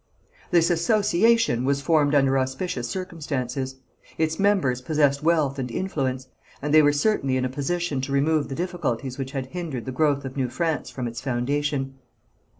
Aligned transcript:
This 0.49 0.71
association 0.71 1.63
was 1.63 1.79
formed 1.81 2.15
under 2.15 2.35
auspicious 2.39 2.89
circumstances; 2.89 3.75
its 4.17 4.39
members 4.39 4.81
possessed 4.81 5.21
wealth 5.21 5.59
and 5.59 5.69
influence, 5.69 6.27
and 6.59 6.73
they 6.73 6.81
were 6.81 6.91
certainly 6.91 7.37
in 7.37 7.45
a 7.45 7.49
position 7.49 8.01
to 8.01 8.11
remove 8.11 8.49
the 8.49 8.55
difficulties 8.55 9.19
which 9.19 9.33
had 9.33 9.45
hindered 9.45 9.85
the 9.85 9.91
growth 9.91 10.25
of 10.25 10.35
New 10.35 10.49
France 10.49 10.89
from 10.89 11.05
its 11.07 11.21
foundation. 11.21 11.99